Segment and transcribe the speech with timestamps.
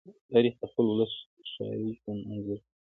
[0.31, 2.67] تاریخ د خپل ولس د ښاري ژوند انځور دی.